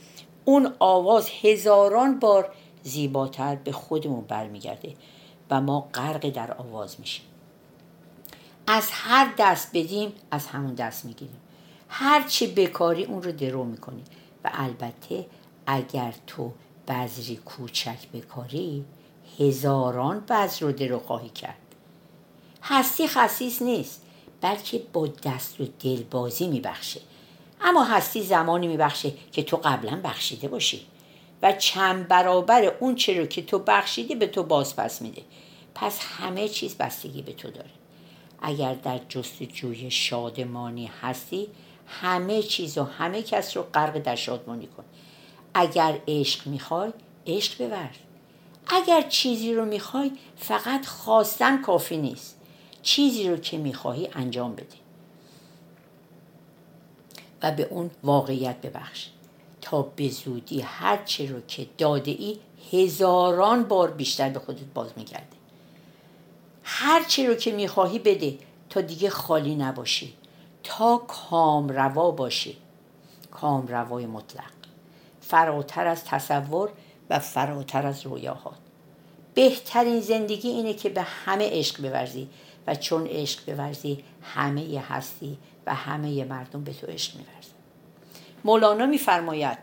اون 0.45 0.75
آواز 0.79 1.31
هزاران 1.43 2.19
بار 2.19 2.53
زیباتر 2.83 3.57
به 3.57 3.73
خودمون 3.73 4.25
برمیگرده. 4.25 4.95
و 5.53 5.61
ما 5.61 5.81
غرق 5.81 6.31
در 6.31 6.53
آواز 6.53 7.01
میشیم. 7.01 7.25
از 8.67 8.89
هر 8.91 9.35
دست 9.39 9.71
بدیم 9.75 10.13
از 10.31 10.47
همون 10.47 10.75
دست 10.75 11.05
می‌گیریم. 11.05 11.41
هر 11.89 12.23
چی 12.23 12.47
بکاری 12.47 13.05
اون 13.05 13.23
رو 13.23 13.33
درو 13.33 13.65
می‌کنی. 13.65 14.03
و 14.45 14.51
البته 14.53 15.27
اگر 15.67 16.15
تو 16.27 16.53
بذری 16.89 17.37
کوچک 17.37 18.09
بکاری 18.15 18.85
هزاران 19.39 20.21
بذر 20.21 20.67
رو 20.67 20.73
درو 20.73 20.99
خواهی 20.99 21.29
کرد. 21.29 21.59
هستی 22.63 23.09
خصیص 23.09 23.63
نیست 23.63 24.03
بلکه 24.41 24.83
با 24.93 25.07
دست 25.07 25.61
و 25.61 25.65
دل 25.81 26.03
بازی 26.03 26.47
میبخشه. 26.47 27.01
اما 27.61 27.85
هستی 27.85 28.23
زمانی 28.23 28.69
میبخشه 28.69 29.13
که 29.33 29.43
تو 29.43 29.57
قبلا 29.57 30.01
بخشیده 30.05 30.49
باشی. 30.49 30.87
و 31.43 31.53
چند 31.53 32.09
برابر 32.09 32.65
اون 32.81 32.95
چه 32.95 33.21
رو 33.21 33.27
که 33.27 33.43
تو 33.43 33.59
بخشیدی 33.59 34.15
به 34.15 34.27
تو 34.27 34.43
باز 34.43 34.77
پس 34.77 35.03
میده. 35.03 35.23
پس 35.75 36.01
همه 36.03 36.49
چیز 36.49 36.77
بستگی 36.77 37.23
به 37.23 37.33
تو 37.33 37.51
داره. 37.51 37.71
اگر 38.43 38.75
در 38.75 39.01
جستجوی 39.09 39.91
شادمانی 39.91 40.91
هستی 41.03 41.49
همه 41.87 42.43
چیز 42.43 42.79
و 42.79 42.83
همه 42.83 43.23
کس 43.23 43.57
رو 43.57 43.63
غرق 43.63 43.99
در 43.99 44.17
شادمانی 44.17 44.67
کن. 44.67 44.85
اگر 45.55 45.99
عشق 46.09 46.47
می‌خوای 46.47 46.93
عشق 47.27 47.69
بورز 47.69 47.97
اگر 48.67 49.03
چیزی 49.03 49.55
رو 49.55 49.65
می‌خوای 49.65 50.13
فقط 50.37 50.87
خواستن 50.87 51.63
کافی 51.63 51.97
نیست. 51.97 52.39
چیزی 52.83 53.29
رو 53.29 53.37
که 53.37 53.59
می‌خواهی 53.59 54.09
انجام 54.15 54.55
بده. 54.55 54.67
و 57.43 57.53
به 57.53 57.63
اون 57.63 57.91
واقعیت 58.03 58.61
ببخش. 58.61 59.07
تا 59.63 59.83
به 59.83 60.09
زودی 60.09 60.61
هر 60.61 61.05
چه 61.05 61.27
رو 61.27 61.41
که 61.41 61.67
داده 61.79 62.11
ای 62.11 62.39
هزاران 62.73 63.65
بار 63.65 63.91
بیشتر 63.91 64.29
به 64.29 64.39
خودت 64.39 64.65
باز 64.75 64.91
میگرده 64.97 65.37
هر 66.63 67.05
چی 67.05 67.27
رو 67.27 67.35
که 67.35 67.53
می‌خواهی 67.53 67.99
بده 67.99 68.39
تا 68.71 68.81
دیگه 68.81 69.11
خالی 69.11 69.55
نباشی 69.55 70.15
تا 70.63 70.97
کام 70.97 71.69
روا 71.69 72.11
باشی. 72.11 72.57
کام 73.31 73.67
روای 73.67 74.07
مطلق. 74.07 74.53
فراتر 75.21 75.87
از 75.87 76.05
تصور 76.05 76.71
و 77.11 77.19
فراتر 77.19 77.87
از 77.87 78.07
رویاهات. 78.07 78.59
بهترین 79.35 80.01
زندگی 80.01 80.49
اینه 80.49 80.75
که 80.75 80.89
به 80.89 81.03
همه 81.03 81.49
عشق 81.51 81.83
بورزی 81.83 82.29
و 82.67 82.75
چون 82.75 83.07
عشق 83.07 83.55
بورزی 83.55 84.05
همه 84.23 84.83
هستی 84.89 85.39
و 85.67 85.75
همه 85.75 86.25
مردم 86.25 86.65
به 86.65 86.73
تو 86.73 86.87
عشق 86.87 87.17
میورزن 87.17 87.42
مولانا 88.45 88.87
میفرماید. 88.87 89.59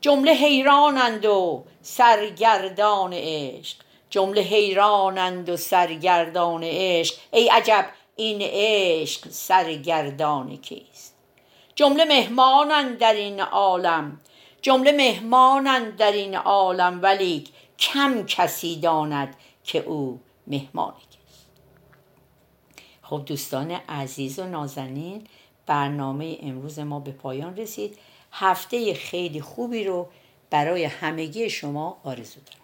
جمله 0.00 0.32
حیرانند 0.32 1.26
و 1.26 1.64
سرگردان 1.82 3.12
عشق. 3.12 3.76
جمله 4.10 4.40
حیرانند 4.40 5.48
و 5.48 5.56
سرگردان 5.56 6.64
عشق. 6.64 7.14
ای 7.32 7.48
عجب 7.48 7.86
این 8.16 8.38
عشق 8.42 9.28
سرگردان 9.30 10.56
کیست؟ 10.56 11.14
جمله 11.74 12.04
مهمانند 12.04 12.98
در 12.98 13.14
این 13.14 13.40
عالم. 13.40 14.20
جمله 14.62 14.92
مهمانند 14.92 15.96
در 15.96 16.12
این 16.12 16.36
عالم 16.36 17.02
ولی 17.02 17.44
کم 17.78 18.26
کسی 18.26 18.76
داند 18.80 19.36
که 19.64 19.78
او 19.78 20.20
مهمان 20.46 20.92
کیست. 20.92 21.46
خب 23.02 23.22
دوستان 23.26 23.70
عزیز 23.70 24.38
و 24.38 24.44
نازنین 24.44 25.26
برنامه 25.66 26.38
امروز 26.42 26.78
ما 26.78 27.00
به 27.00 27.10
پایان 27.10 27.56
رسید. 27.56 27.98
هفته 28.32 28.94
خیلی 28.94 29.40
خوبی 29.40 29.84
رو 29.84 30.08
برای 30.50 30.84
همگی 30.84 31.50
شما 31.50 32.00
آرزو 32.04 32.40
دارم. 32.40 32.59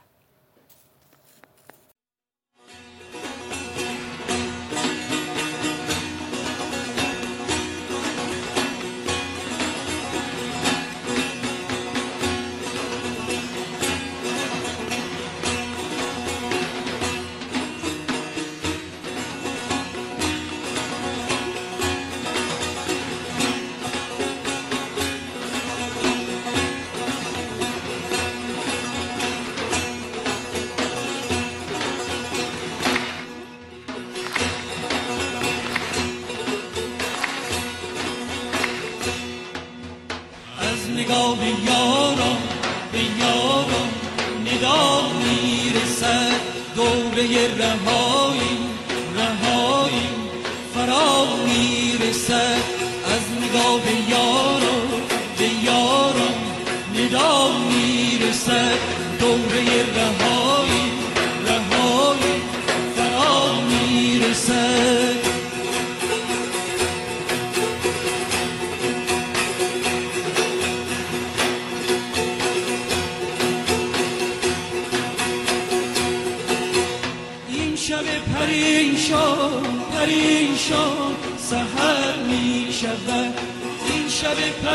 نگاه 41.46 41.64
یاران 41.64 42.38
به 42.92 42.98
یاران 42.98 43.90
ندا 44.46 45.08
می‌رسد. 45.18 46.40
دوره 46.76 47.54
رهایی 47.56 48.05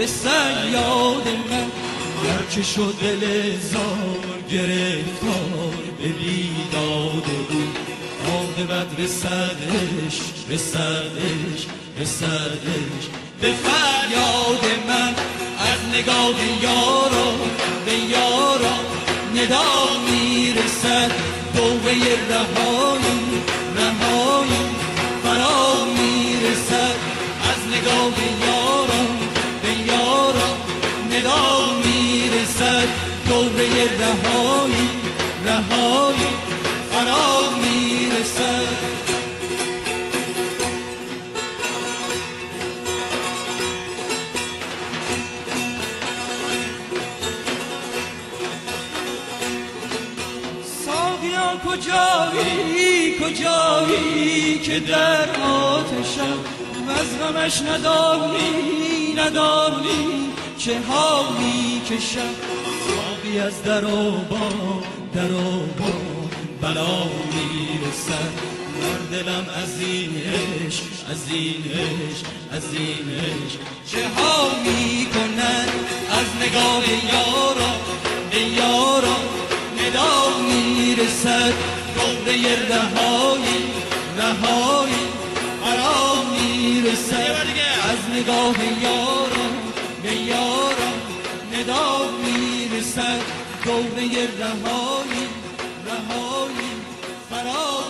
به 0.00 0.06
سر 0.06 0.68
یاد 0.72 1.28
من 1.50 1.66
هرچه 2.30 2.62
شد 2.62 2.94
دل 3.00 3.20
زار 3.72 4.18
گرفتار 4.50 5.74
به 5.98 6.08
بیداد 6.08 7.26
او. 7.50 7.62
عاقبت 8.30 9.00
رسدش 9.00 10.20
رسدش 10.50 11.66
رسدش 12.00 13.04
به 13.40 13.52
فریاد 13.52 14.64
من 14.88 15.14
از 15.58 15.98
نگاه 15.98 16.36
یارا 16.62 17.32
به 17.86 17.92
یارا 17.92 18.76
ندا 19.34 20.00
می‌رسد. 20.10 21.10
دوبه 21.56 21.92
رهایی 22.30 23.20
رهایی 23.76 24.66
فرا 25.22 25.84
می‌رسد. 25.84 26.96
از 27.50 27.78
نگاه 27.78 28.12
یارا 28.40 28.59
دوبه 33.40 33.68
رهایی 34.00 34.88
رهایی 35.44 36.28
فرا 36.92 37.50
می‌رسد. 37.62 38.66
ساقیا 50.84 51.60
کجایی 51.66 53.14
کجایی 53.18 54.58
که 54.58 54.80
در 54.80 55.42
آتشم؟ 55.42 56.38
از 56.88 57.18
غمش 57.18 57.62
ندانی 57.62 59.14
ندانی 59.16 60.30
چه 60.58 60.78
حالی 60.88 61.80
کشم؟ 61.90 62.49
ساقی 63.30 63.38
از 63.38 63.62
در 63.62 63.84
و 63.84 64.10
با 64.30 64.82
در 65.14 65.32
و 65.32 65.50
با. 65.78 65.92
بلا 66.62 67.04
می‌رسد. 67.04 68.32
بر 68.80 69.16
دلم 69.16 69.46
از 69.62 69.80
این 69.80 70.10
عشق 70.16 70.82
از 71.10 71.22
این 71.30 71.64
عشق 71.72 72.26
از 72.52 72.64
این 72.72 73.06
عشق 73.18 73.58
چه 73.92 74.08
ها 74.08 74.50
می‌کنن 74.64 75.68
از 76.10 76.48
نگاه 76.48 76.84
یارا؟ 77.12 77.72
به 78.30 78.40
یارا 78.40 79.16
ندا 79.78 80.38
می‌رسد. 80.48 81.52
دوره 81.94 82.68
رهایی 82.68 83.64
رهایی 84.18 85.04
فرا 85.64 86.22
می‌رسد. 86.32 87.36
از 87.90 88.20
نگاه 88.20 88.56
یارم 88.82 89.54
به 90.02 90.14
یارم 90.14 91.00
ندا 91.52 91.99
می‌رسد 92.90 93.20
دوره 93.64 94.26
رهایی 94.38 95.28
رهایی 95.86 96.72
فرا 97.30 97.80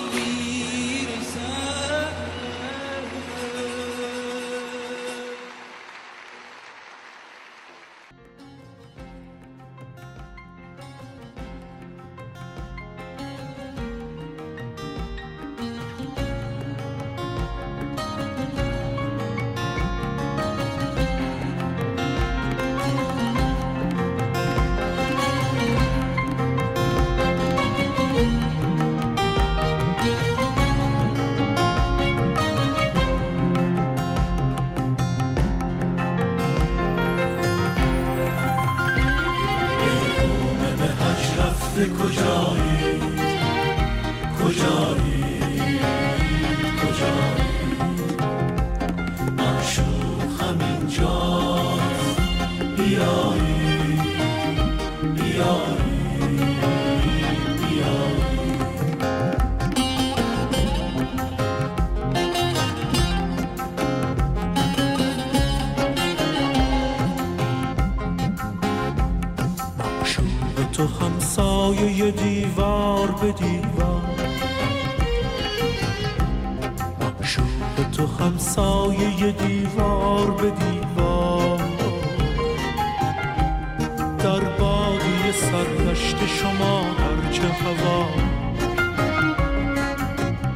سرنشت 85.33 86.27
شما 86.27 86.83
در 86.99 87.31
چه 87.33 87.49
هوا؟ 87.49 88.07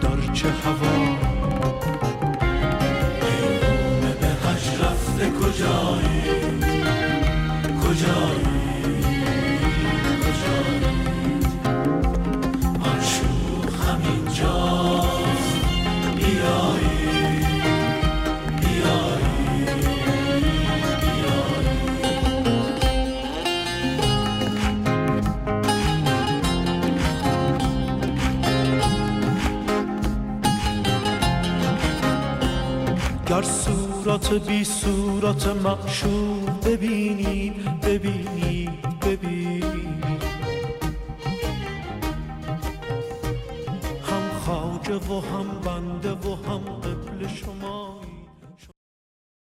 در 0.00 0.32
چه 0.32 0.48
صورت 34.14 34.46
بی 34.46 34.64
صورت 34.64 35.46
معشوق 35.46 36.66
ببینی 36.66 37.52
ببینی 37.82 38.68
ببینی. 39.02 39.62
هم 44.02 44.28
خواجه 44.44 44.96
و 44.96 45.20
هم 45.20 45.48
بنده 45.64 46.12
و 46.12 46.34
هم 46.34 46.58
قبل 46.58 47.28
شما. 47.28 47.83